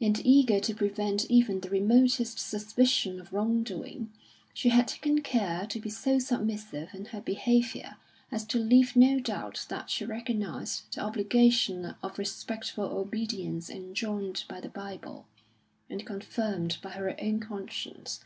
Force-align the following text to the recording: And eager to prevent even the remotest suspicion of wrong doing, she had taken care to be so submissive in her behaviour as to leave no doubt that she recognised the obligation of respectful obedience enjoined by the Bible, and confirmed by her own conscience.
And 0.00 0.18
eager 0.24 0.60
to 0.60 0.74
prevent 0.74 1.26
even 1.30 1.60
the 1.60 1.68
remotest 1.68 2.38
suspicion 2.38 3.20
of 3.20 3.34
wrong 3.34 3.62
doing, 3.62 4.10
she 4.54 4.70
had 4.70 4.88
taken 4.88 5.20
care 5.20 5.66
to 5.66 5.78
be 5.78 5.90
so 5.90 6.18
submissive 6.18 6.88
in 6.94 7.04
her 7.12 7.20
behaviour 7.20 7.98
as 8.30 8.46
to 8.46 8.58
leave 8.58 8.96
no 8.96 9.20
doubt 9.20 9.66
that 9.68 9.90
she 9.90 10.06
recognised 10.06 10.94
the 10.94 11.02
obligation 11.02 11.94
of 12.02 12.16
respectful 12.18 12.84
obedience 12.86 13.68
enjoined 13.68 14.44
by 14.48 14.58
the 14.58 14.70
Bible, 14.70 15.26
and 15.90 16.06
confirmed 16.06 16.78
by 16.80 16.92
her 16.92 17.14
own 17.22 17.38
conscience. 17.40 18.24